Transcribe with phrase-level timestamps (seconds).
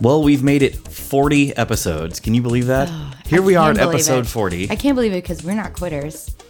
[0.00, 2.20] Well, we've made it 40 episodes.
[2.20, 2.88] Can you believe that?
[2.90, 4.28] Oh, Here I we are at episode it.
[4.28, 4.70] 40.
[4.70, 6.34] I can't believe it because we're not quitters.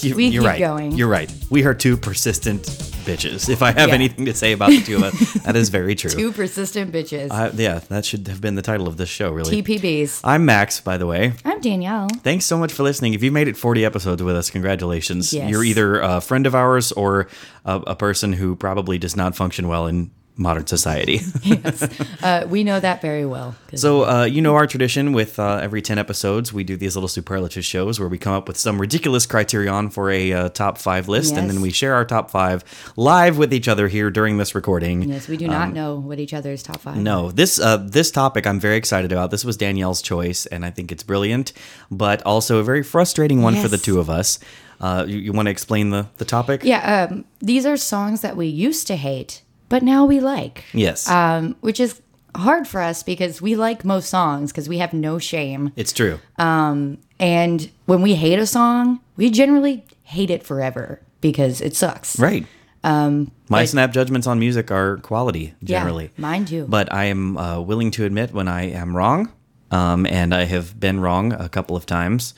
[0.00, 0.58] You, We you're keep right.
[0.58, 0.90] going.
[0.92, 1.32] You're right.
[1.48, 2.62] We are two persistent
[3.04, 3.48] bitches.
[3.48, 3.94] If I have Yeah.
[3.94, 6.10] anything to say about the two of us, that is very true.
[6.10, 7.30] Two persistent bitches.
[7.30, 9.62] I- yeah, that should have been the title of this show, really.
[9.62, 10.20] TPBs.
[10.24, 11.34] I'm Max, by the way.
[11.44, 12.08] I'm Danielle.
[12.24, 13.14] Thanks so much for listening.
[13.14, 15.32] If you've made it 40 episodes with us, congratulations.
[15.32, 15.48] Yes.
[15.48, 17.28] You're either a friend of ours or
[17.64, 21.20] a, a person who probably does not function well in modern society.
[21.42, 21.82] Yes.
[22.22, 23.54] uh, we know that very well.
[23.74, 27.08] So, uh, you know our tradition with uh, every 10 episodes, we do these little
[27.08, 31.08] superlative shows where we come up with some ridiculous criterion for a uh, top five
[31.08, 32.64] list, and then we share our top five
[32.96, 35.02] live with each other here during this recording.
[35.02, 36.96] yes, we do not know what each other's top five.
[36.96, 39.30] Um, No, this uh, this topic I'm very excited about.
[39.30, 41.52] This was Danielle's choice, and I think it's brilliant,
[41.90, 44.38] but also a very frustrating one for the two of us.
[44.80, 46.62] Uh, you you want to explain the, the topic?
[46.64, 49.41] Yeah, um, these are songs that we used to hate,
[49.72, 50.64] but now we like.
[50.74, 52.00] Yes, Um, which is
[52.36, 55.72] hard for us because we like most songs because we have no shame.
[55.76, 56.18] it's true.
[56.38, 62.18] And when we hate a song, we generally hate it forever because it sucks.
[62.18, 62.44] right.
[62.84, 66.10] My but- snap judgments on music are quality Yeah, generally.
[66.16, 66.66] mine too.
[66.68, 69.30] But I am uh, willing to admit when I am wrong,
[69.70, 72.34] um, and I have been wrong a couple of times.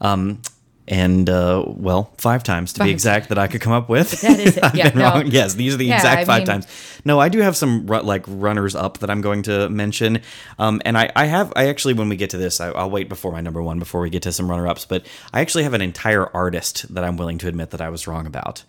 [0.00, 0.40] Um,
[0.88, 4.20] and uh, well, five times to be exact that I could come up with.
[4.22, 4.62] That is it.
[4.64, 5.04] I've Yeah, been no.
[5.10, 5.26] wrong.
[5.26, 6.66] Yes, these are the Yeah, exact I five mean- times.
[7.04, 10.20] No, I do have some like runners up that I'm going to mention.
[10.58, 13.08] Um, and I, I have I actually when we get to this, I, I'll wait
[13.08, 14.84] before my number one before we get to some runner ups.
[14.84, 18.06] But I actually have an entire artist that I'm willing to admit that I was
[18.06, 18.64] wrong about.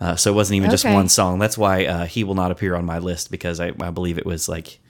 [0.00, 1.38] Uh, so it wasn't even just one song.
[1.38, 4.26] That's why uh, he will not appear on my list because I, I believe it
[4.26, 4.80] was like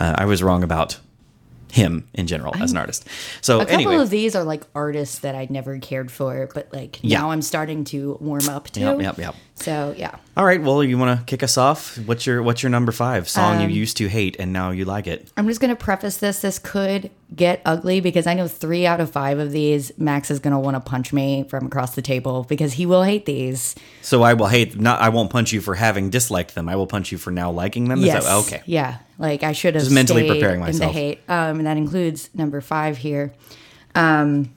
[0.00, 0.98] uh, I was wrong about
[1.72, 3.06] him in general as an artist.
[3.40, 6.72] So A couple anyway, of these are like artists that I never cared for, but
[6.72, 7.20] like Yeah.
[7.20, 8.80] now I'm starting to warm up to.
[8.80, 9.34] Yep, yep, yep.
[9.58, 10.14] So yeah.
[10.36, 10.62] all right.
[10.62, 11.96] Well, you want to kick us off?
[12.00, 14.84] What's your What's your number five song Um, you used to hate and now you
[14.84, 15.32] like it?
[15.36, 16.40] I'm just gonna preface this.
[16.40, 20.38] This could get ugly because I know three out of five of these, Max is
[20.40, 23.74] gonna want to punch me from across the table because he will hate these.
[24.02, 24.78] So I will hate.
[24.78, 26.68] Not I won't punch you for having disliked them.
[26.68, 28.00] I will punch you for now liking them.
[28.00, 28.24] Yes.
[28.24, 28.62] that, okay.
[28.66, 28.98] Yeah.
[29.18, 30.92] Like I should have Just mentally preparing in the myself.
[30.92, 31.20] hate.
[31.28, 33.32] Um, and that includes number five here.
[33.94, 34.52] Um,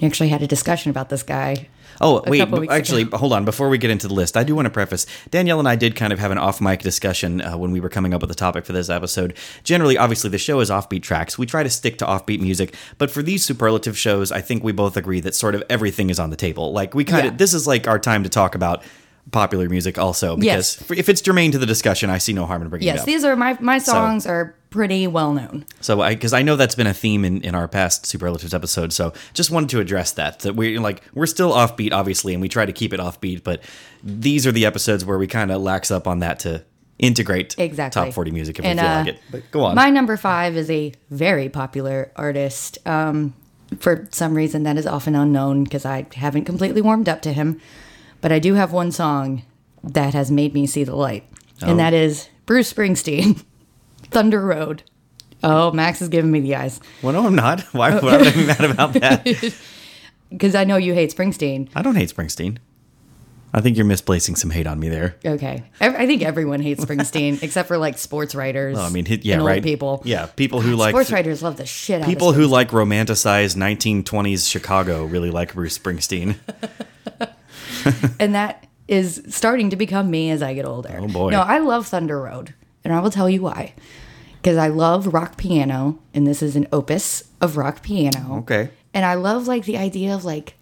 [0.00, 1.68] we actually had a discussion about this guy.
[2.00, 2.40] Oh wait,
[2.70, 3.16] actually, ago.
[3.16, 3.44] hold on.
[3.44, 5.06] Before we get into the list, I do want to preface.
[5.30, 8.12] Danielle and I did kind of have an off-mic discussion uh, when we were coming
[8.14, 9.36] up with the topic for this episode.
[9.64, 11.38] Generally, obviously, the show is offbeat tracks.
[11.38, 14.72] We try to stick to offbeat music, but for these superlative shows, I think we
[14.72, 16.72] both agree that sort of everything is on the table.
[16.72, 17.36] Like we kind of Yeah.
[17.38, 18.82] this is like our time to talk about
[19.32, 20.90] popular music also because Yes.
[20.98, 22.96] if it's germane to the discussion, I see no harm in bringing it up.
[22.98, 25.64] Yes, these are my my songs are pretty well known.
[25.80, 28.94] So, I because I know that's been a theme in, in our past superlatives episodes,
[28.94, 30.40] so just wanted to address that.
[30.40, 33.62] That we like we're still offbeat, obviously, and we try to keep it offbeat, but
[34.04, 36.62] these are the episodes where we kind of lax up on that to
[36.98, 38.04] integrate Exactly.
[38.04, 39.20] top forty music if And, we feel uh, like it.
[39.30, 39.74] But go on.
[39.74, 42.78] My number five is a very popular artist.
[42.86, 43.34] Um,
[43.80, 47.60] for some reason that is often unknown because I haven't completely warmed up to him.
[48.20, 49.42] But I do have one song
[49.82, 51.24] that has made me see the light,
[51.62, 51.70] Oh.
[51.70, 53.44] and that is Bruce Springsteen,
[54.10, 54.82] Thunder Road.
[55.42, 57.60] Oh, Max is giving me the eyes well, no, I'm not.
[57.72, 59.24] Why would I be mad about that?
[60.30, 61.68] because I know you hate Springsteen.
[61.74, 62.58] I don't hate Springsteen.
[63.54, 65.16] I think you're misplacing some hate on me there.
[65.24, 68.76] Okay, Ev- I think everyone hates Springsteen except for like sports writers.
[68.78, 69.62] Oh, I mean, hit- yeah, and old right.
[69.62, 70.02] people.
[70.04, 72.70] Yeah, people who like sports writers love the shit out of people of who like
[72.70, 76.36] romanticized 1920s Chicago really like Bruce Springsteen.
[78.20, 80.98] and that is starting to become me as I get older.
[81.00, 81.30] Oh, boy.
[81.30, 82.54] No, I love Thunder Road,
[82.86, 83.74] and I will tell you why.
[84.40, 88.38] Because I love rock piano, and this is an opus of rock piano.
[88.46, 88.70] Okay.
[88.94, 90.54] And I love like the idea of like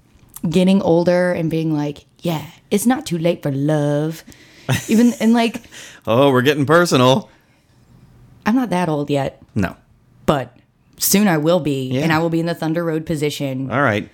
[0.49, 4.25] getting older and being like, yeah, it's not too late for love.
[4.89, 5.63] Even and like
[6.07, 7.29] Oh, we're getting personal.
[8.47, 9.77] I'm not that old yet, No.
[10.27, 10.57] but
[10.99, 14.09] soon I will be, and I will be in the Thunder Road position All right.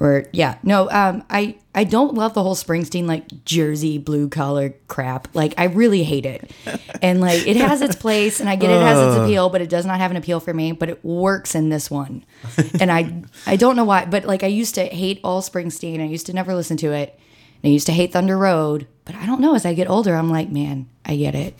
[0.00, 4.74] Or yeah, no, um, I I don't love the whole Springsteen like Jersey blue collar
[4.88, 5.28] crap.
[5.34, 6.50] Like I really hate it,
[7.02, 9.68] and like it has its place, and I get it has its appeal, but it
[9.68, 10.72] does not have an appeal for me.
[10.72, 12.24] But it works in this one,
[12.80, 16.00] and I I don't know why, but like I used to hate all Springsteen.
[16.00, 17.20] I used to never listen to it.
[17.62, 19.54] And I used to hate Thunder Road, but I don't know.
[19.54, 21.54] As I get older, I'm like, man, I get it.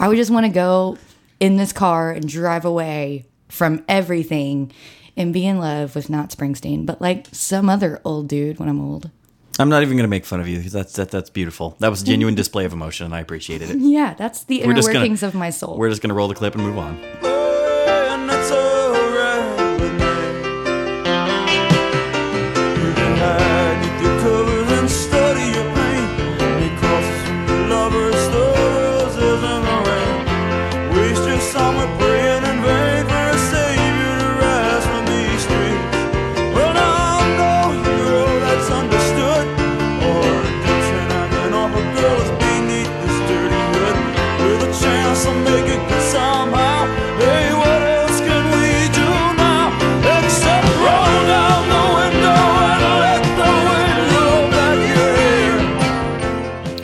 [0.00, 0.96] I would just want to go
[1.40, 4.72] in this car and drive away from everything
[5.16, 8.80] and be in love with not Springsteen, but like some other old dude when I'm
[8.80, 9.10] old.
[9.58, 10.60] I'm not even going to make fun of you.
[10.60, 11.76] That's that, that's beautiful.
[11.80, 13.78] That was a genuine display of emotion, and I appreciated it.
[13.78, 15.76] Yeah, that's the inner just gonna- workings of my soul.
[15.76, 17.41] We're just going to roll the clip and move on.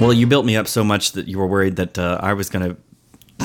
[0.08, 2.48] Well, you built me up so much that you were worried that uh, I was
[2.48, 2.76] going to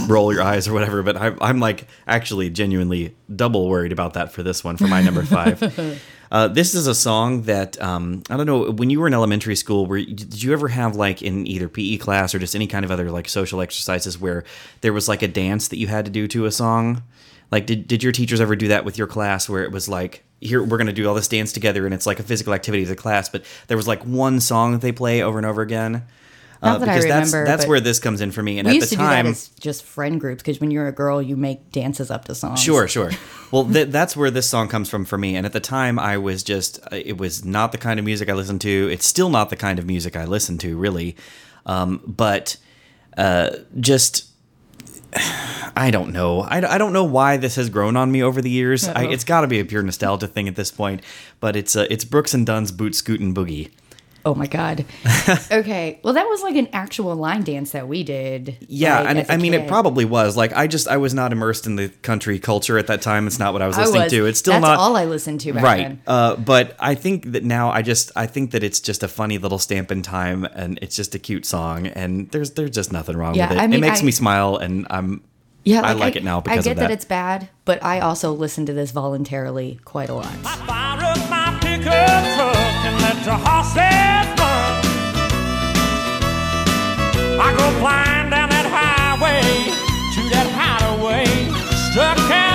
[0.08, 4.32] roll your eyes or whatever, but I, I'm like actually genuinely double worried about that
[4.32, 6.02] for this one, for my number five.
[6.32, 8.72] Uh, this is a song that um, I don't know.
[8.72, 11.98] When you were in elementary school, were did you ever have like in either PE
[11.98, 14.44] class or just any kind of other like social exercises where
[14.82, 17.04] there was like a dance that you had to do to a song?
[17.52, 20.24] Like, did did your teachers ever do that with your class where it was like,
[20.42, 22.90] here we're gonna do all this dance together and it's like a physical activity as
[22.90, 26.02] a class, but there was like one song that they play over and over again?
[26.64, 28.58] Not that because that's remember, that's but where this comes in for me.
[28.60, 30.72] And we at used the to do time, that as just friend groups because when
[30.72, 32.62] you're a girl, you make dances up to songs.
[32.62, 33.12] Sure, sure.
[33.52, 35.36] Well, th- that's where this song comes from for me.
[35.36, 38.28] And at the time, I was just, uh, it was not the kind of music
[38.28, 38.90] I listened to.
[38.92, 41.16] It's still not the kind of music I listen to, really.
[41.68, 42.58] Um, but
[43.16, 44.32] uh, just,
[45.76, 46.42] I don't know.
[46.42, 48.88] I, I don't know why this has grown on me over the years.
[48.88, 51.02] I, it's got to be a pure nostalgia thing at this point.
[51.40, 53.70] But it's uh, it's Brooks and Dunn's Boot Scootin' Boogie.
[54.26, 54.86] Oh my god.
[55.52, 56.00] okay.
[56.04, 58.56] Well, that was like an actual line dance that we did.
[58.70, 60.38] Yeah, like, and as a I mean, it probably was.
[60.38, 63.28] Like, I just, I was not immersed in the country culture at that time.
[63.28, 64.12] It's not what I was I listening was.
[64.14, 64.26] to.
[64.28, 66.02] It's still That's not all I listened to back right then.
[66.08, 69.38] uh, but i think that now i just i think that it's just a funny
[69.38, 73.18] little stamp in time and it's just a cute song and there's there's just nothing
[73.18, 75.22] wrong Yeah, with it I it makes I- me smile and i'm
[75.66, 76.92] Yeah, I like it now because I of get that.
[76.92, 80.34] it's bad, but I also listen to this voluntarily quite a lot.
[83.24, 84.84] The horses run.
[87.40, 89.42] I go flying down that highway
[90.14, 91.24] to that hideaway,
[91.94, 92.53] stuck out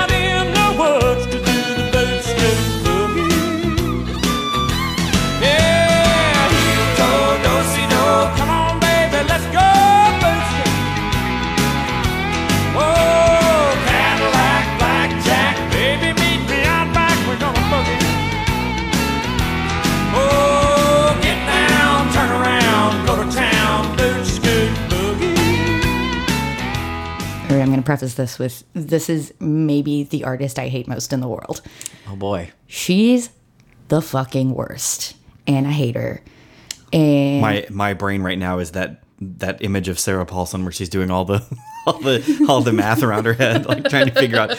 [27.88, 31.62] preface this with this is maybe the artist I hate most in the world.
[32.08, 33.30] oh boy She's
[33.88, 36.22] the fucking worst, and I hate her.
[36.92, 40.88] And my my brain right now is that that image of sarah paulson where she's
[40.88, 41.42] doing all the
[41.86, 44.50] all the all the math around her head like trying to figure out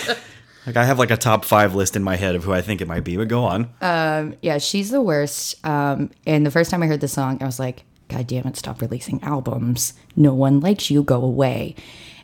[0.66, 2.82] like i have like a top five list in my head of who i think
[2.82, 5.64] it might be but go on Um, yeah, she's the worst.
[5.66, 8.58] Um, and the first time I heard the song, I was like, God damn it,
[8.58, 9.94] stop releasing albums.
[10.16, 11.76] No one likes you, go away.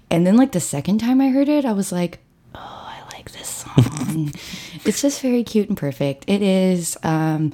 [0.10, 2.20] And then, like, the second time I heard it, I was like,
[2.54, 4.32] oh, I like this song.
[4.86, 6.26] it's just very cute and perfect.
[6.28, 7.54] It is um,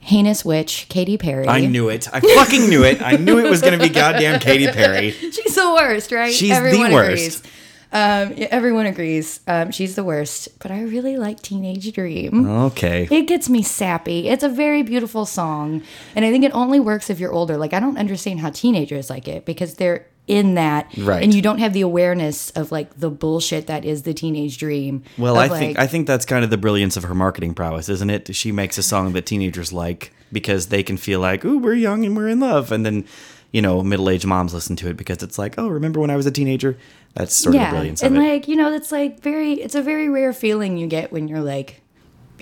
[0.00, 1.46] Heinous Witch, Katy Perry.
[1.48, 4.40] i knew it i fucking knew it i knew it was going to be goddamn
[4.40, 6.32] Katy perry She's the worst, right?
[6.32, 7.40] She's the worst.
[7.40, 7.42] agrees.
[7.90, 9.40] Um, yeah, everyone agrees.
[9.46, 10.58] Um, she's the worst.
[10.60, 12.48] But I really like Teenage Dream.
[12.48, 14.28] okay It gets me sappy.
[14.28, 15.82] It's a very beautiful song.
[16.14, 17.56] And I think it only works if you're older.
[17.56, 20.86] Like, I don't understand how teenagers like it because they're in that.
[20.96, 21.22] Right.
[21.22, 25.02] And you don't have the awareness of like the bullshit that is the teenage dream.
[25.16, 28.10] Well, I think I think that's kind of the brilliance of her marketing prowess, isn't
[28.10, 28.34] it?
[28.36, 32.04] She makes a song that teenagers like because they can feel like, "Ooh, we're young
[32.04, 33.04] and we're in love," and then
[33.50, 36.26] you know, middle-aged moms listen to it because it's like, "Oh, remember when I was
[36.26, 36.76] a teenager?"
[37.14, 38.28] That's sort of the brilliance And of it.
[38.28, 41.40] like, you know, it's like very, it's a very rare feeling you get when you're
[41.40, 41.80] like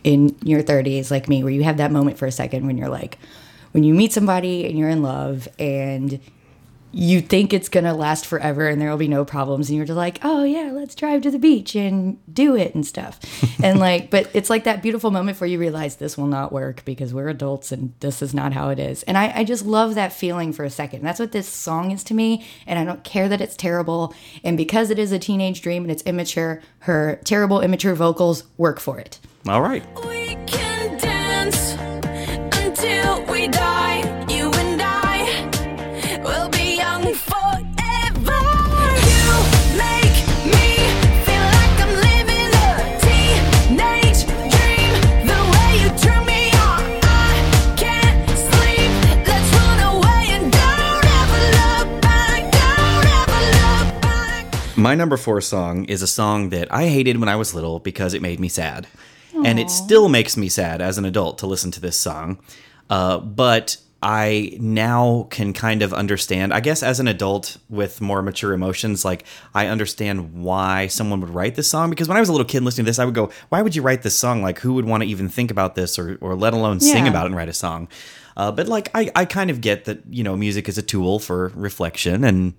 [0.03, 2.89] in your 30s, like me, where you have that moment for a second when you're
[2.89, 3.19] like,
[3.71, 6.19] when you meet somebody and you're in love and
[6.93, 9.97] you think it's gonna last forever and there will be no problems and you're just
[9.97, 13.21] like oh yeah let's drive to the beach and do it and stuff.
[13.63, 16.85] And like but it's like that beautiful moment where you realize this will not work
[16.85, 19.03] because we're adults and this is not how it is.
[19.05, 21.03] And i, I just love that feeling for a second.
[21.03, 24.15] That's what this song is to me and i don't care that it's terrible.
[24.45, 28.79] And because it is a teenage dream and it's immature her terrible immature vocals work
[28.79, 29.19] for it.
[29.49, 29.85] All right.
[30.05, 31.77] We can dance
[54.87, 58.15] My number four song is a song that I hated when I was little because
[58.15, 58.87] it made me sad.
[59.45, 62.39] And it still makes me sad as an adult to listen to this song.
[62.89, 68.23] Uh, but I now can kind of understand, I guess, as an adult with more
[68.23, 71.91] mature emotions, like I understand why someone would write this song.
[71.91, 73.75] Because when I was a little kid listening to this, I would go, why would
[73.75, 74.41] you write this song?
[74.41, 77.25] Like, who would want to even think about this or, or let alone sing about
[77.25, 77.89] it and write a song?
[78.37, 81.19] Uh, but like, I, I kind of get that, you know, music is a tool
[81.19, 82.55] for reflection and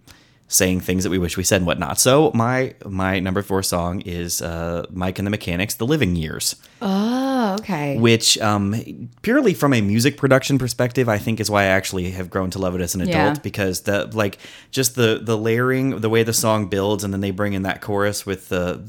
[0.50, 2.00] saying things that we wish we said and whatnot.
[2.00, 6.56] So my my number four song is uh, Mike and the Mechanics, "The Living Years."
[6.82, 7.98] oh okay.
[7.98, 12.30] which um, purely from a music production perspective, I think is why I actually have
[12.30, 13.42] grown to love it as an adult Yeah.
[13.42, 14.38] because the like
[14.72, 17.82] just the the layering, the way the song builds, and then they bring in that
[17.82, 18.82] chorus with the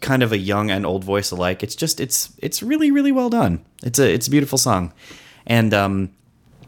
[0.00, 1.62] kind of a young and old voice alike.
[1.62, 3.64] It's just it's it's really really well done.
[3.82, 4.92] It's a it's a beautiful song,
[5.46, 6.10] and um,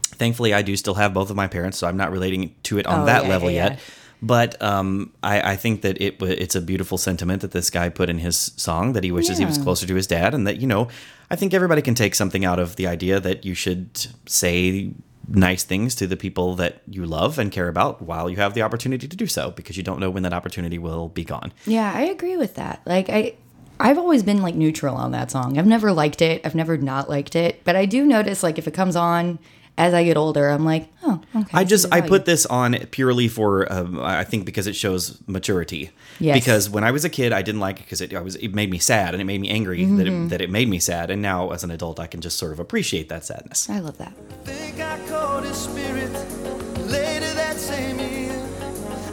[0.01, 2.85] thankfully I do still have both of my parents, so I'm not relating to it
[2.87, 3.79] on Oh, that yeah, level yeah, yet.
[4.25, 4.27] Yeah.
[4.27, 8.09] But um, I, I think that it it's a beautiful sentiment that this guy put
[8.09, 10.67] in his song that he wishes he was closer to his dad, and that you
[10.67, 10.87] know,
[11.29, 14.91] I think everybody can take something out of the idea that you should say
[15.27, 18.61] nice things to the people that you love and care about while you have the
[18.61, 21.51] opportunity to do so, because you don't know when that opportunity will be gone.
[21.65, 22.81] Yeah, I agree with that.
[22.85, 23.35] Like I
[23.79, 25.57] I've always been like neutral on that song.
[25.57, 26.45] I've never liked it.
[26.45, 27.61] I've never not liked it.
[27.63, 29.39] But I do notice like if it comes on
[29.77, 31.49] as I get older, I'm like, oh, okay.
[31.53, 32.09] I just I value.
[32.09, 35.89] put this on purely for um, I think because it shows maturity.
[36.19, 36.37] Yes.
[36.39, 38.53] Because when I was a kid, I didn't like it because it I was it
[38.55, 40.25] made me sad and it made me angry that Mm-hmm.
[40.25, 41.09] it, that it made me sad.
[41.11, 43.69] And now as an adult, I can just sort of appreciate that sadness.
[43.69, 44.13] I love that.
[44.45, 46.11] think I caught his spirit
[46.87, 48.31] later that same year.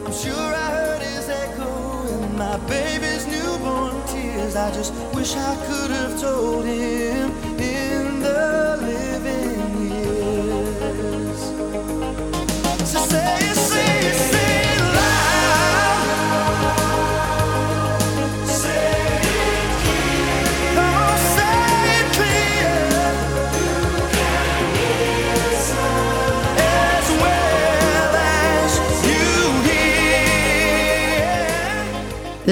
[0.06, 4.54] I'm sure I heard his echo in my baby's newborn tears.
[4.54, 7.32] I just wish I could have told him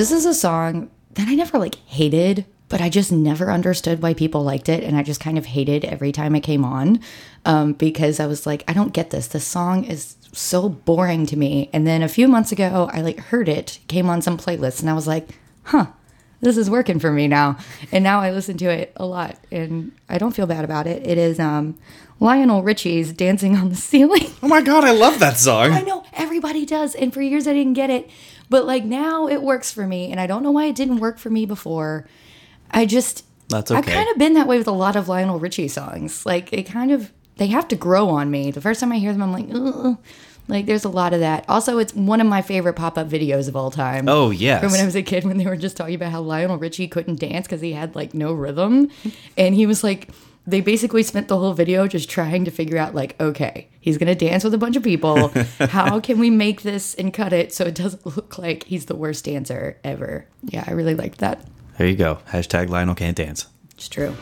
[0.01, 4.15] This is a song that I never like hated, but I just never understood why
[4.15, 7.01] people liked it, and I just kind of hated every time it came on,
[7.45, 9.27] um, because I was like, I don't get this.
[9.27, 11.69] This song is so boring to me.
[11.75, 14.89] And then a few months ago, I like heard it, came on some playlist, and
[14.89, 15.29] I was like,
[15.65, 15.89] huh.
[16.43, 17.59] This is working for me now,
[17.93, 21.07] and now I listen to it a lot, and I don't feel bad about it.
[21.07, 21.77] It is um,
[22.19, 25.73] Lionel Richie's "Dancing on the Ceiling." Oh my god, I love that song.
[25.73, 28.09] I know everybody does, and for years I didn't get it,
[28.51, 31.19] but like now it works for me, and I don't know why it didn't work
[31.19, 32.07] for me before.
[32.71, 35.69] I just That's I've kind of been that way with a lot of Lionel Richie
[35.69, 36.27] songs.
[36.27, 38.51] Like it kind of they have to grow on me.
[38.51, 39.97] The first time I hear them, I'm like, Ugh.
[40.49, 41.47] like there's a lot of that.
[41.49, 44.09] Also, it's one of my favorite pop up videos of all time.
[44.09, 46.21] Oh, yeah, from when I was a kid, when they were just talking about how
[46.21, 48.91] Lionel Richie couldn't dance because he had like no rhythm,
[49.39, 50.11] and he was like.
[50.51, 54.17] They basically spent the whole video just trying to figure out, like, okay, he's gonna
[54.17, 55.29] dance with a bunch of people.
[55.61, 58.97] How can we make this and cut it so it doesn't look like he's the
[58.97, 60.27] worst dancer ever?
[60.43, 61.47] Yeah, I really liked that.
[61.79, 62.19] There you go.
[62.31, 63.47] Hashtag Lionel can't dance.
[63.75, 64.15] It's true.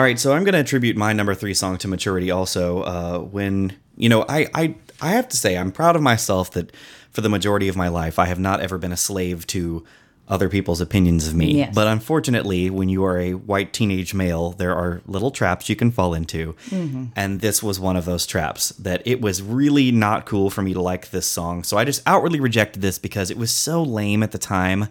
[0.00, 2.80] All right, so I'm going to attribute my number three song to maturity also.
[2.84, 6.74] Uh, when, you know, I, I, I have to say, I'm proud of myself that
[7.10, 9.84] for the majority of my life, I have not ever been a slave to
[10.26, 11.58] other people's opinions of me.
[11.58, 11.74] Yes.
[11.74, 15.90] But unfortunately, when you are a white teenage male, there are little traps you can
[15.90, 16.56] fall into.
[17.14, 20.72] And this was one of those traps that it was really not cool for me
[20.72, 21.62] to like this song.
[21.62, 24.88] So I just outwardly rejected this because it was so lame at the time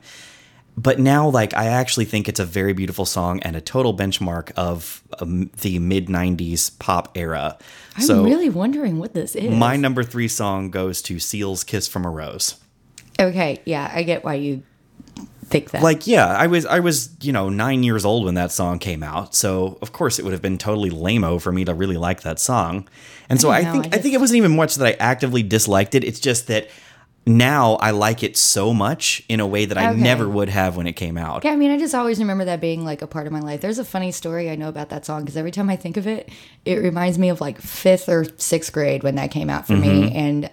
[0.82, 4.52] but now like i actually think it's a very beautiful song and a total benchmark
[4.56, 7.58] of um, the mid 90s pop era
[7.96, 9.52] I'm so really wondering what this is.
[9.52, 12.56] my number three song goes to seal's kiss from a rose
[13.20, 14.64] Okay, yeah, I get why you
[15.50, 15.82] think that.
[15.82, 19.02] like yeah i was i was you know nine years old when that song came
[19.02, 22.22] out so of course it would have been totally lame-o for me to really like
[22.22, 22.88] that song
[23.30, 24.92] and so I i, know, think I i think it wasn't even much that i
[25.00, 26.70] actively disliked it it's just that
[27.30, 30.02] now i like it so much in a way that i Okay.
[30.02, 32.60] never would have when it came out yeah, I mean, I just always remember that
[32.60, 33.62] being like a part of my life.
[33.62, 36.06] There's a funny story I know about that song because every time I think of
[36.08, 36.30] it,
[36.66, 40.02] it reminds me of like fifth or sixth grade when that came out for Mm-hmm.
[40.06, 40.12] me.
[40.12, 40.52] And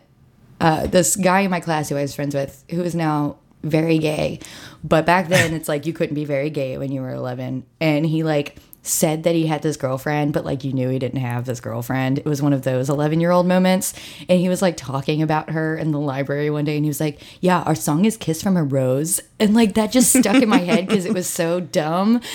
[0.61, 3.99] uh, this guy in my class who I was friends with, who is now very
[3.99, 4.39] gay,
[4.85, 7.65] but back then it's like you couldn't be very gay when you were 11.
[7.81, 8.57] And he like
[8.87, 12.19] said that he had this girlfriend, but like you knew he didn't have this girlfriend.
[12.19, 13.95] It was one of those 11 year old moments.
[14.29, 17.01] And he was like talking about her in the library one day and he was
[17.01, 19.21] like, Yeah, our song is Kiss from a Rose.
[19.39, 22.21] And like that just stuck in my head because it was so dumb.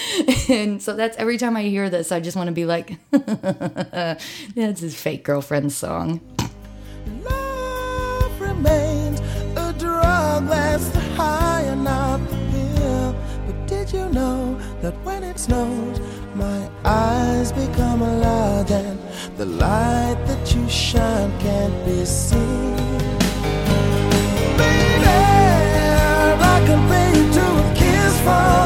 [0.49, 4.81] And so that's every time I hear this, I just want to be like, That's
[4.81, 6.19] his fake girlfriend's song.
[7.23, 9.19] Love remains
[9.55, 11.51] a drug that's high.
[13.51, 15.99] But did you know that when it snows,
[16.35, 18.97] my eyes become a lie, then
[19.37, 22.75] the light that you shine can't be seen.
[24.57, 25.05] Baby,
[26.53, 28.60] I compare you to a kiss from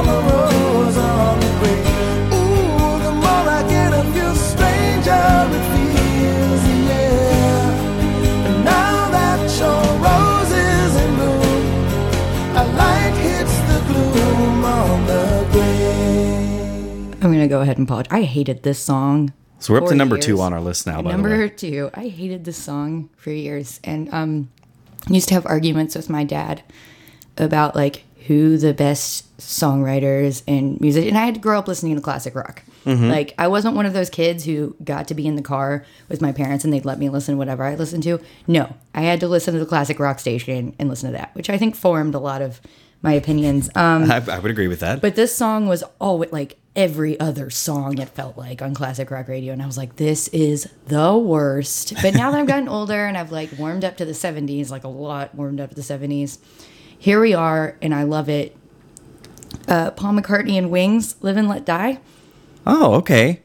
[17.47, 18.11] gonna go ahead and apologize.
[18.11, 19.33] I hated this song.
[19.59, 21.01] So we're up to number two on our list now.
[21.01, 24.49] By the Number two, I hated this song for years, and um,
[25.07, 26.63] used to have arguments with my dad
[27.37, 31.07] about like who the best songwriters and music.
[31.07, 32.63] And I had to grow up listening to classic rock.
[32.85, 33.09] Mm-hmm.
[33.09, 36.21] Like I wasn't one of those kids who got to be in the car with
[36.21, 38.19] my parents and they'd let me listen to whatever I listened to.
[38.47, 41.49] No, I had to listen to the classic rock station and listen to that, which
[41.49, 42.61] I think formed a lot of
[43.05, 43.69] my opinions.
[43.75, 44.99] Um, I, I would agree with that.
[45.01, 49.29] but this song was always like every other song it felt like on classic rock
[49.29, 53.05] radio and i was like this is the worst but now that i've gotten older
[53.05, 55.81] and i've like warmed up to the 70s like a lot warmed up to the
[55.81, 56.37] 70s
[56.99, 58.57] here we are and i love it
[59.69, 61.97] uh, paul mccartney and wings live and let die
[62.67, 63.41] oh, okay.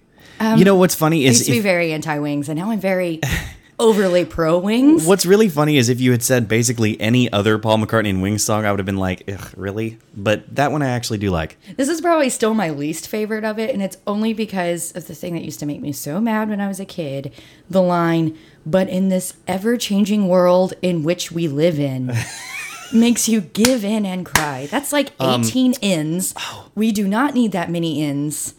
[0.57, 2.81] you know what's funny i is used to be if- very anti-wings and now i'm
[2.81, 3.21] very
[3.81, 7.79] overly pro wings what's really funny is if you had said basically any other Paul
[7.79, 9.99] McCartney and Wings song, I would have been like, Ugh, really?
[10.15, 11.57] But that one I actually do like.
[11.77, 15.15] This is probably still my least favorite of it, and it's only because of the
[15.15, 17.33] thing that used to make me so mad when I was a kid
[17.69, 22.13] the line, but in this ever changing world in which we live in.
[22.93, 24.67] Makes you give in and cry.
[24.67, 26.35] That's like Um, 18 ins.
[26.75, 28.55] We do not need that many ins.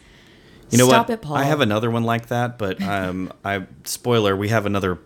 [0.70, 1.14] You know Stop what?
[1.14, 1.36] it, Paul.
[1.36, 4.98] I have another one like that, but um, I spoiler, we have another.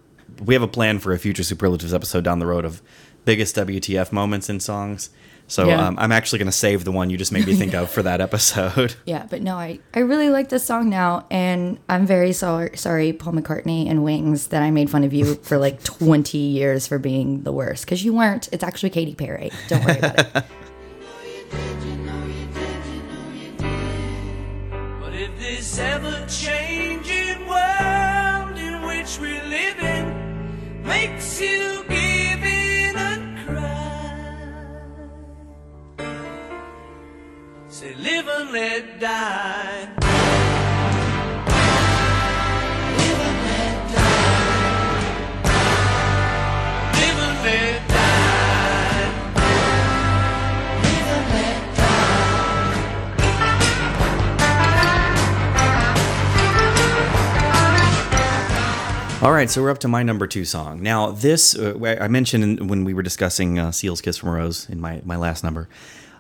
[0.45, 2.83] We have a plan for a future superlatives episode down the road of
[3.25, 5.11] biggest WTF moments in songs.
[5.49, 5.87] So Yeah.
[5.87, 8.03] um, I'm actually going to save the one you just made me think of for
[8.03, 8.97] that episode.
[9.07, 13.13] Yeah, but no, I, I really like this song now, and I'm very sorry, sorry,
[13.13, 16.99] Paul McCartney and Wings, that I made fun of you for like 20 years for
[16.99, 17.85] being the worst.
[17.85, 18.49] Because you weren't.
[18.53, 19.51] It's actually Katy Perry.
[19.69, 20.45] Don't worry about it.
[25.01, 25.39] But if
[30.87, 34.47] makes you give in and cry,
[37.69, 40.46] say live and let die.
[59.27, 60.85] All right, so we're up to my number two song.
[60.85, 64.71] Now, this uh, I mentioned when we were discussing uh, Seal's "Kiss from a Rose"
[64.71, 65.69] in my my last number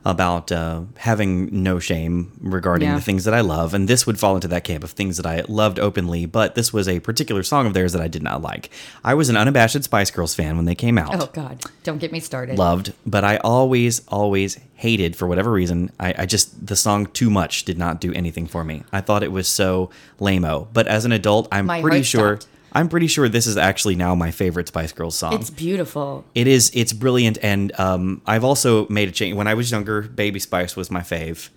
[0.04, 2.96] about uh, having no shame regarding Yeah.
[2.96, 5.26] the things that I love, and this would fall into that camp of things that
[5.26, 6.26] I loved openly.
[6.26, 8.70] But this was a particular song of theirs that I did not like.
[9.04, 11.14] I was an unabashed Spice Girls fan when they came out.
[11.14, 11.62] oh, God.
[11.84, 12.58] Don't get me started.
[12.58, 15.92] Loved, but I always, always hated for whatever reason.
[16.00, 18.82] I, I just the song "Too Much" did not do anything for me.
[18.92, 20.66] I thought it was so lameo.
[20.72, 22.40] But as an adult, I'm My pretty sure.
[22.40, 22.52] stopped.
[22.76, 25.32] I'm pretty sure this is actually now my favorite Spice Girls song.
[25.32, 26.26] It's beautiful.
[26.34, 26.70] It is.
[26.74, 29.34] It's brilliant, and um, I've also made a change.
[29.34, 31.48] When I was younger, Baby Spice was my fave,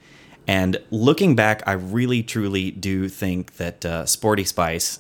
[0.47, 4.99] and looking back, I really, truly do think that uh, Sporty Spice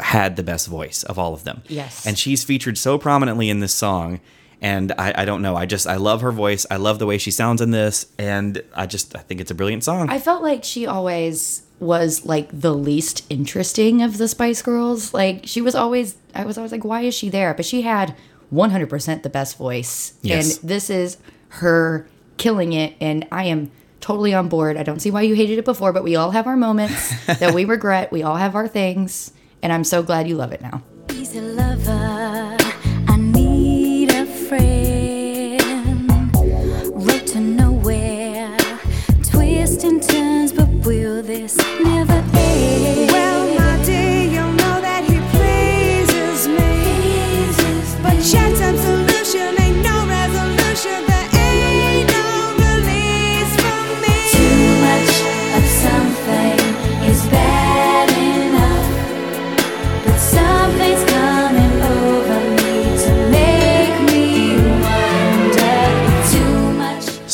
[0.00, 1.62] had the best voice of all of them.
[1.68, 2.04] Yes.
[2.04, 4.20] and she's featured so prominently in this song.
[4.60, 5.56] And I, I don't know.
[5.56, 6.64] I just I love her voice.
[6.70, 9.54] I love the way she sounds in this, and I just I think it's a
[9.54, 10.08] brilliant song.
[10.08, 15.12] I felt like she always was like the least interesting of the Spice Girls.
[15.12, 17.54] Like she was always, I was always like, why is she there?
[17.54, 18.14] But she had
[18.52, 20.14] 100% the best voice.
[20.22, 20.58] Yes.
[20.58, 22.06] And this is her
[22.36, 22.94] killing it.
[23.00, 24.76] And I am totally on board.
[24.76, 27.54] I don't see why you hated it before, but we all have our moments that
[27.54, 28.12] we regret.
[28.12, 29.32] We all have our things.
[29.62, 30.82] And I'm so glad you love it now.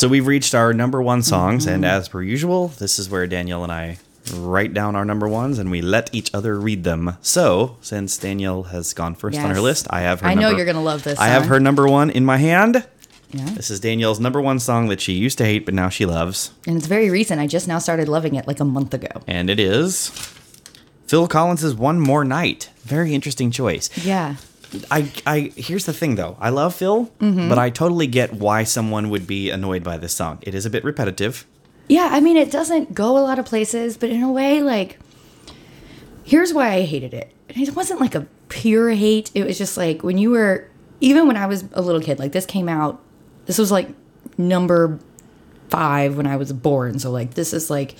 [0.01, 1.93] So we've reached our number one songs, and Mm-hmm.
[1.99, 3.99] as per usual, this is where Danielle and I
[4.33, 7.17] write down our number ones and we let each other read them.
[7.21, 10.65] So, since Danielle has gone first on her list, I have her I know you're
[10.65, 12.83] gonna love this I have her number one in my hand.
[13.29, 13.45] Yeah.
[13.51, 16.49] This is Danielle's number one song that she used to hate, but now she loves.
[16.65, 17.39] And it's very recent.
[17.39, 19.21] I just now started loving it like a month ago.
[19.27, 20.09] And it is
[21.05, 22.71] Phil Collins' One More Night.
[22.81, 23.95] Very interesting choice.
[24.03, 24.37] Yeah.
[24.89, 26.37] I, I here's the thing though.
[26.39, 27.49] I love Phil, Mm-hmm.
[27.49, 30.39] but I totally get why someone would be annoyed by this song.
[30.41, 31.45] It is a bit repetitive.
[31.89, 34.97] Yeah, I mean, it doesn't go a lot of places, but in a way, like,
[36.23, 37.33] here's why I hated it.
[37.49, 39.29] It wasn't like a pure hate.
[39.33, 40.69] It was just like when you were,
[41.01, 43.01] even when I was a little kid, like, this came out,
[43.45, 43.89] this was like
[44.37, 44.99] number
[45.69, 46.99] five when I was born.
[46.99, 47.95] So, like, this is like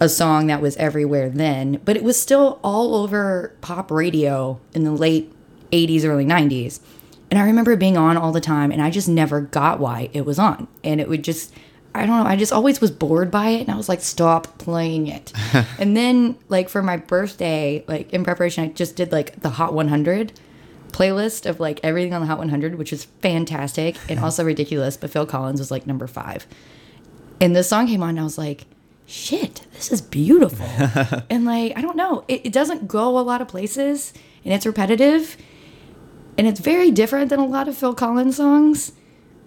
[0.00, 4.84] a song that was everywhere then, but it was still all over pop radio in
[4.84, 5.32] the late
[5.70, 6.80] 80s, early 90s.
[7.30, 10.08] And I remember it being on all the time, and I just never got why
[10.12, 10.66] it was on.
[10.82, 11.52] And it would just,
[11.94, 13.60] I don't know, I just always was bored by it.
[13.62, 15.32] And I was like, stop playing it.
[15.78, 19.74] and then, like, for my birthday, like, in preparation, I just did like the Hot
[19.74, 20.32] 100
[20.90, 24.96] playlist of like everything on the Hot 100, which is fantastic and also ridiculous.
[24.96, 26.46] But Phil Collins was like number five.
[27.40, 28.64] And this song came on, and I was like,
[29.08, 30.66] shit, this is beautiful.
[31.30, 34.12] and like, I don't know, it, it doesn't go a lot of places
[34.44, 35.36] and it's repetitive
[36.38, 38.92] and it's very different than a lot of Phil Collins songs.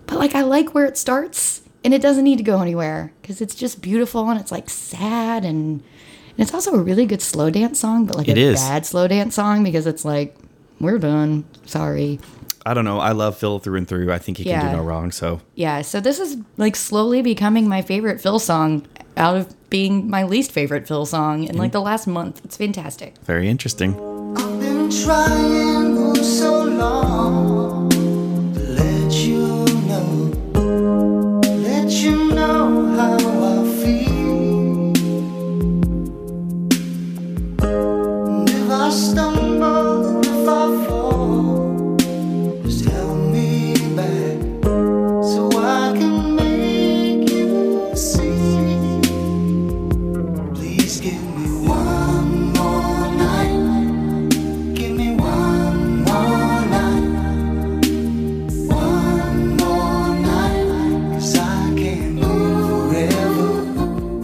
[0.08, 3.40] But like, I like where it starts and it doesn't need to go anywhere because
[3.40, 7.50] it's just beautiful and it's like sad and, and it's also a really good slow
[7.50, 8.60] dance song, but like It a is.
[8.60, 10.36] bad slow dance song because it's like,
[10.82, 11.46] we're done.
[11.66, 12.20] Sorry.
[12.66, 13.00] I don't know.
[13.00, 14.12] I love Phil through and through.
[14.12, 15.12] I think he can do no wrong.
[15.12, 20.10] So Yeah, so this is like slowly becoming my favorite Phil song out of being
[20.10, 21.72] my least favorite Phil song in like mm-hmm.
[21.72, 22.42] the last month.
[22.44, 23.18] It's fantastic.
[23.20, 23.94] very interesting.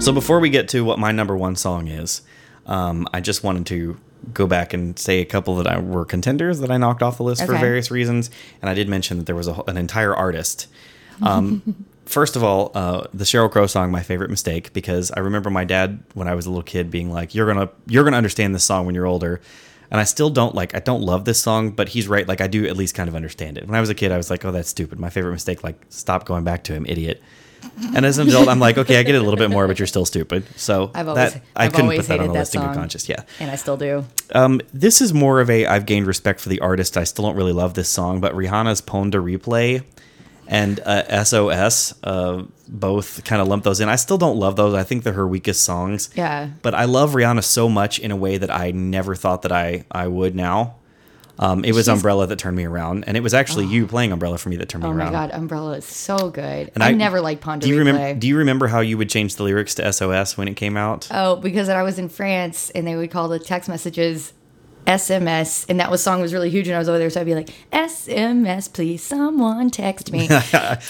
[0.07, 2.21] So before we get to what my number one song is,
[2.65, 3.99] um, I just wanted to
[4.33, 7.23] go back and say a couple that I were contenders that I knocked off the
[7.23, 10.67] list for various reasons, and I did mention that there was a, an entire artist.
[11.21, 15.49] Um, first of all, uh, the Sheryl Crow song, "My Favorite Mistake," because I remember
[15.49, 18.55] my dad when I was a little kid being like, "You're gonna you're gonna understand
[18.55, 19.41] this song when you're older."
[19.91, 22.25] And I still don't like I don't love this song, but he's right.
[22.25, 23.67] Like I do at least kind of understand it.
[23.67, 25.83] When I was a kid, I was like, "Oh, that's stupid." My favorite mistake, like,
[25.89, 27.21] stop going back to him, idiot.
[27.95, 29.79] And as an adult, I'm like, okay, I get it a little bit more, but
[29.79, 30.45] you're still stupid.
[30.55, 32.61] So I've always, that, I I've couldn't always put that hated on the that listing
[32.61, 32.69] song.
[32.69, 33.09] of conscious.
[33.09, 33.23] Yeah.
[33.39, 34.05] And I still do.
[34.33, 36.97] Um, this is more of a I've gained respect for the artist.
[36.97, 39.83] I still don't really love this song, but Rihanna's Pon de Replay
[40.47, 43.89] and uh, SOS uh, both kind of lump those in.
[43.89, 44.73] I still don't love those.
[44.73, 46.09] I think they're her weakest songs.
[46.15, 46.49] Yeah.
[46.61, 49.85] But I love Rihanna so much in a way that I never thought that I
[49.91, 50.75] I would now.
[51.39, 54.11] Um, it was She's- Umbrella that turned me around, and it was actually you playing
[54.11, 55.01] Umbrella for me that turned me around.
[55.01, 56.71] Oh my god, Umbrella is so good.
[56.73, 58.13] And I, never liked Pond Do you remember?
[58.13, 61.07] Do you remember how you would change the lyrics to SOS when it came out?
[61.11, 64.33] Oh, because I was in France and they would call the text messages
[64.87, 67.09] SMS, and that was song was really huge when I was over there.
[67.09, 70.29] So I'd be like, SMS, please, someone text me.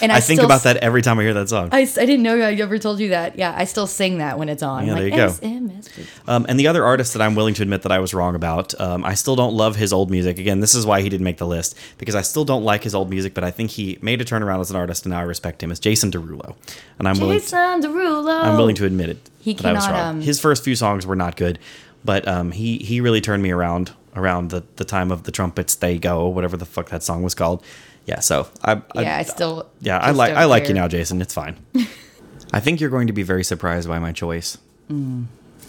[0.00, 1.70] And I, think still about that every time I hear that song.
[1.72, 3.36] I didn't know I ever told you that.
[3.36, 4.86] Yeah, I still sing that when it's on.
[4.86, 5.26] Yeah, like, there you go.
[5.28, 6.08] SMS, please.
[6.28, 8.78] Um, and the other artist that I'm willing to admit that I was wrong about,
[8.80, 10.38] um, I still don't love his old music.
[10.38, 12.94] Again, this is why he didn't make the list because I still don't like his
[12.94, 15.22] old music, but I think he made a turnaround as an artist, and now I
[15.24, 15.72] respect him.
[15.72, 16.54] Is Jason Derulo,
[16.98, 17.38] and I'm willing.
[17.40, 18.44] Jason Derulo.
[18.44, 19.30] I'm willing to admit it.
[19.40, 20.08] He that I was cannot, wrong.
[20.16, 21.58] um, his first few songs were not good,
[22.04, 25.76] but um, he he really turned me around around the, the time of the trumpets
[25.76, 27.62] they go whatever the fuck that song was called.
[28.06, 29.68] Yeah, so I, I Yeah, I still.
[29.80, 31.20] yeah I like I like you now, Jason.
[31.20, 31.56] It's fine.
[32.52, 34.56] I think you're going to be very surprised by my choice.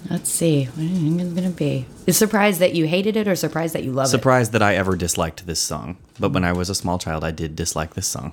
[0.09, 0.63] Let's see.
[0.65, 1.85] What do you think it's gonna be?
[2.07, 4.09] Is surprised that you hated it or surprised that you love it?
[4.09, 7.31] Surprised that I ever disliked this song, but when I was a small child, I
[7.31, 8.31] did dislike this song.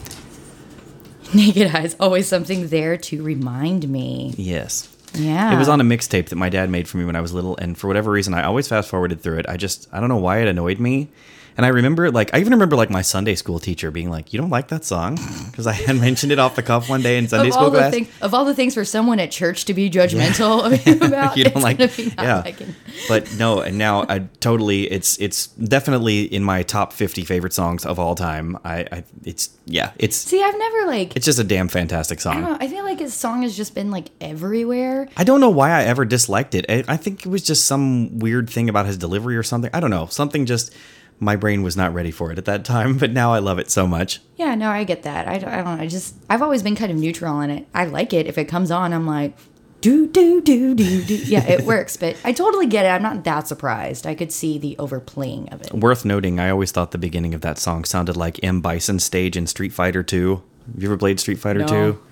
[1.34, 4.34] Naked Eyes, always something there to remind me.
[4.36, 4.91] Yes.
[5.14, 5.54] Yeah.
[5.54, 7.56] It was on a mixtape that my dad made for me when I was little,
[7.56, 9.46] and for whatever reason, I always fast forwarded through it.
[9.48, 11.08] I just, I don't know why it annoyed me.
[11.56, 14.40] And I remember, like, I even remember, like, my Sunday school teacher being like, "You
[14.40, 15.18] don't like that song?"
[15.52, 17.92] Because I had mentioned it off the cuff one day in Sunday of school class.
[17.92, 20.64] things, of all the things for someone at church to be judgmental
[21.06, 22.40] about, you don't like, gonna be not yeah.
[22.40, 22.74] liking.
[23.06, 27.84] But no, and now I totally, it's, it's definitely in my top fifty favorite songs
[27.84, 28.56] of all time.
[28.64, 31.16] I, I it's, yeah, it's, See, I've never like.
[31.16, 32.40] it's just a damn fantastic I song.
[32.40, 32.58] don't know.
[32.60, 35.08] I feel like his song has just been like everywhere.
[35.16, 36.64] I don't know why I ever disliked it.
[36.68, 39.70] I, I think it was just some weird thing about his delivery or something.
[39.74, 40.06] I don't know.
[40.06, 40.74] Something just
[41.22, 43.70] my brain was not ready for it at that time, but now I love it
[43.70, 44.20] so much.
[44.36, 45.28] Yeah, no, I get that.
[45.28, 45.82] I, don't- I don't know.
[45.84, 47.66] I just, I've always been kind of neutral on it.
[47.72, 48.26] I like it.
[48.26, 49.36] If it comes on, I'm like,
[49.80, 51.14] do, do, do, do, do.
[51.14, 52.88] Yeah, it works, but I totally get it.
[52.88, 54.06] I'm not that surprised.
[54.06, 55.72] I could see the overplaying of it.
[55.72, 58.60] Worth noting, I always thought the beginning of that song sounded like M.
[58.60, 60.42] Bison's stage in Street Fighter 2.
[60.74, 61.66] Have you ever played Street Fighter No.
[61.92, 62.02] 2?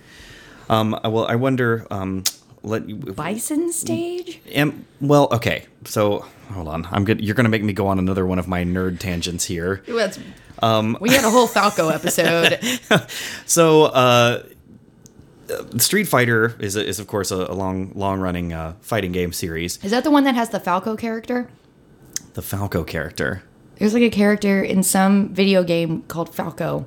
[0.69, 1.87] Um, well, I wonder.
[1.91, 2.23] Um,
[2.63, 4.41] let you, Bison stage?
[4.53, 5.67] M, well, okay.
[5.85, 6.87] So hold on.
[6.91, 7.21] I'm good.
[7.21, 9.83] You're gonna make me go on another one of my nerd tangents here.
[9.87, 10.19] It's-
[11.01, 12.59] we had a whole Falco episode.
[13.47, 14.43] So, uh,
[15.79, 19.83] Street Fighter is, is of course a, a long, long running uh, fighting game series.
[19.85, 21.49] Is that the one that has the Falco character?
[22.35, 23.43] The Falco character.
[23.79, 26.87] There's like a character in some video game called Falco.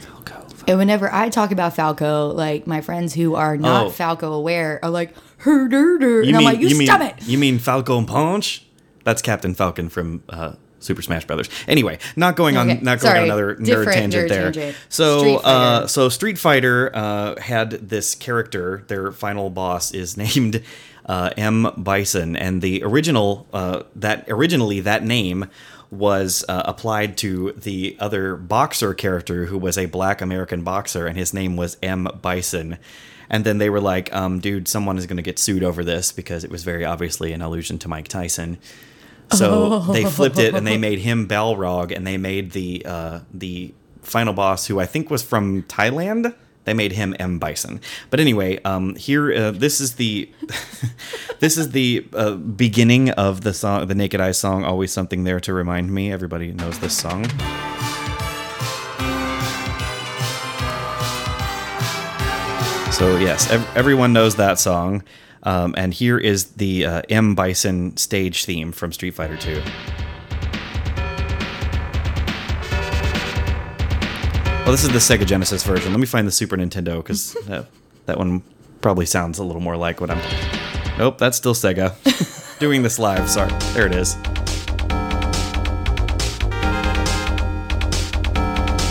[0.00, 0.44] Falco.
[0.68, 3.90] And whenever I talk about Falco, like my friends who are not Oh.
[3.90, 6.22] Falco aware are like, her dur dur.
[6.22, 7.14] You And I'm mean like, you, you mean it.
[7.22, 8.64] you mean Falcon Punch?
[9.04, 11.48] That's Captain Falcon from uh, Super Smash Brothers.
[11.66, 13.18] Anyway, not going on Okay, not going sorry.
[13.20, 14.52] on another nerd Different tangent nerd there.
[14.52, 14.76] tangent.
[14.88, 15.88] So Street uh, Fighter.
[15.88, 18.84] so Street Fighter uh, had this character.
[18.88, 20.62] Their final boss is named
[21.06, 25.48] uh, M Bison, and the original uh, that originally that name
[25.90, 31.16] was uh, applied to the other boxer character who was a black American boxer, and
[31.16, 32.78] his name was M Bison.
[33.30, 36.12] And then they were like, um, dude, someone is going to get sued over this
[36.12, 38.58] because it was very obviously an allusion to Mike Tyson.
[39.30, 43.74] So they flipped it and they made him Balrog, and they made the uh, the
[44.02, 46.34] final boss, who I think was from Thailand.
[46.68, 47.80] They made him M Bison.
[48.10, 50.30] But anyway, um, here uh, this is the
[51.40, 54.64] this is the uh, beginning of the song, the Naked Eyes song.
[54.64, 56.12] Always something there to remind me.
[56.12, 57.24] Everybody knows this song.
[62.92, 65.04] So yes, ev- everyone knows that song.
[65.44, 69.62] Um, and here is the uh, M Bison stage theme from Street Fighter 2.
[74.68, 75.92] Well, this is the Sega Genesis version.
[75.94, 77.64] Let me find the Super Nintendo because that,
[78.04, 78.42] that one
[78.82, 80.20] probably sounds a little more like what I'm.
[80.98, 81.94] Nope, that's still Sega.
[82.58, 83.30] Doing this live.
[83.30, 83.50] Sorry.
[83.72, 84.14] There it is.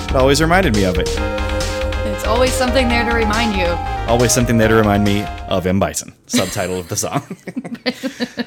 [0.10, 1.10] It always reminded me of it.
[1.10, 3.68] It's always something there to remind you.
[4.12, 5.80] Always something there to remind me of M.
[5.80, 7.22] Bison, subtitle of the song.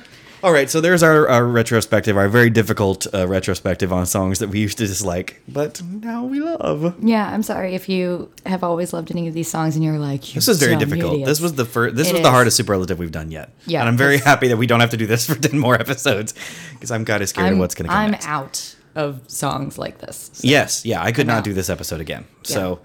[0.42, 4.48] All right, so there's our, our retrospective, our very difficult uh, retrospective on songs that
[4.48, 6.94] we used to dislike, but now we love.
[7.04, 10.22] Yeah, I'm sorry if you have always loved any of these songs and you're like,
[10.22, 11.26] This was very difficult.
[11.26, 11.94] This was the first.
[11.94, 13.50] This It was the hardest superlative we've done yet.
[13.66, 15.74] Yeah, and I'm very happy that we don't have to do this for ten more
[15.74, 16.32] episodes
[16.72, 18.26] because I'm kind of scared I'm, of what's going to come I'm next.
[18.26, 20.30] out of songs like this.
[20.32, 21.44] So, Yes, yeah, I could I'm not out.
[21.44, 22.24] do this episode again.
[22.44, 22.54] Yeah.
[22.54, 22.80] So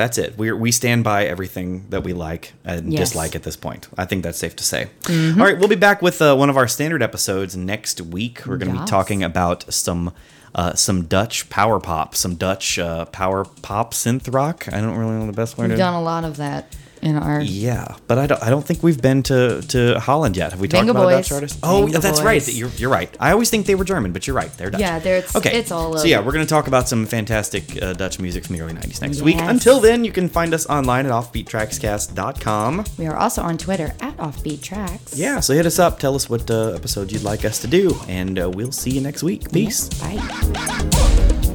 [0.00, 0.36] that's it.
[0.38, 3.10] We we stand by everything that we like and Yes.
[3.10, 3.88] dislike at this point.
[3.98, 4.88] I think that's safe to say.
[5.02, 5.38] Mm-hmm.
[5.40, 8.46] All right, we'll be back with uh, one of our standard episodes next week.
[8.46, 10.12] We're going to be talking about some.
[10.52, 14.66] Uh, some Dutch power pop, some Dutch uh, power pop synth rock.
[14.72, 15.78] I don't really know the best way We've to.
[15.78, 17.40] done a lot of that in our.
[17.40, 18.42] Yeah, but I don't.
[18.42, 20.50] I don't think we've been to, to Holland yet.
[20.52, 21.28] Have we talked Venga about Boys.
[21.28, 21.58] Dutch artist?
[21.62, 22.46] Oh, yeah, that's right.
[22.48, 23.14] You're, you're right.
[23.20, 24.52] I always think they were German, but you're right.
[24.56, 24.80] They're Dutch.
[24.80, 25.56] Yeah, they're- it's- okay.
[25.58, 28.56] it's all So yeah, we're going to talk about some fantastic uh, Dutch music from
[28.56, 29.36] the early '90s next week.
[29.38, 32.84] Until then, you can find us online at offbeattrackscast.com.
[32.98, 35.12] We are also on Twitter at offbeattracks.
[35.16, 35.98] Yeah, so hit us up.
[35.98, 39.00] Tell us what uh, episode you'd like us to do, and uh, we'll see you
[39.00, 39.50] next week.
[39.52, 39.88] Peace.
[40.00, 41.49] Bye.